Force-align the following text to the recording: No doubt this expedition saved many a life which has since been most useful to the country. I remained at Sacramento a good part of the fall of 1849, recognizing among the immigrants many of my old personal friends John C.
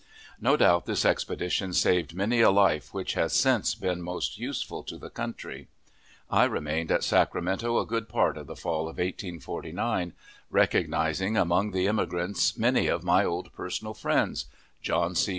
No 0.39 0.57
doubt 0.57 0.87
this 0.87 1.05
expedition 1.05 1.73
saved 1.73 2.15
many 2.15 2.41
a 2.41 2.49
life 2.49 2.91
which 2.91 3.13
has 3.13 3.33
since 3.33 3.75
been 3.75 4.01
most 4.01 4.35
useful 4.39 4.81
to 4.85 4.97
the 4.97 5.11
country. 5.11 5.67
I 6.27 6.45
remained 6.45 6.91
at 6.91 7.03
Sacramento 7.03 7.77
a 7.77 7.85
good 7.85 8.09
part 8.09 8.35
of 8.35 8.47
the 8.47 8.55
fall 8.55 8.85
of 8.89 8.97
1849, 8.97 10.13
recognizing 10.49 11.37
among 11.37 11.69
the 11.69 11.85
immigrants 11.85 12.57
many 12.57 12.87
of 12.87 13.03
my 13.03 13.23
old 13.23 13.53
personal 13.53 13.93
friends 13.93 14.47
John 14.81 15.13
C. 15.13 15.29